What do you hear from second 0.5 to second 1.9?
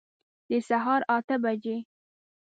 سهار اته بجي